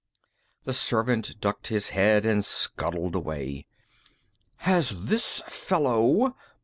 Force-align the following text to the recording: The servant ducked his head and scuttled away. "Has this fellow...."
The 0.63 0.73
servant 0.73 1.39
ducked 1.41 1.67
his 1.67 1.89
head 1.89 2.25
and 2.25 2.43
scuttled 2.43 3.13
away. 3.13 3.67
"Has 4.57 4.95
this 5.03 5.43
fellow...." 5.45 6.35